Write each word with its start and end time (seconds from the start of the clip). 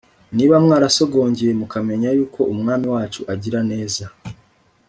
'niba 0.33 0.55
mwarasogongeye 0.63 1.51
mukamenya 1.61 2.09
yuko 2.17 2.39
umwami 2.53 2.87
wacu 2.95 3.21
agira 3.33 3.59
neza 3.71 4.05